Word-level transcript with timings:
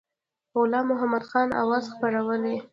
غلام 0.55 0.85
محمدخان 0.91 1.47
اوازې 1.61 1.89
خپرولې. 1.95 2.55